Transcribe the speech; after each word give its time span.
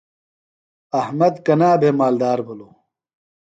احمد 0.99 1.33
کنا 1.45 1.71
بھےۡ 1.79 1.95
مالدار 1.99 2.39
بِھلوۡ؟ 2.45 2.73